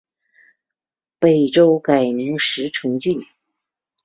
[1.19, 3.21] 北周改名石城郡。